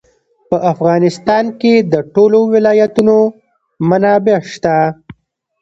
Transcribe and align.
په 0.49 0.57
افغانستان 0.73 1.45
کې 1.61 1.73
د 1.91 1.95
ټولو 2.13 2.39
ولایتونو 2.53 3.17
منابع 3.89 4.39
شته. 4.53 4.75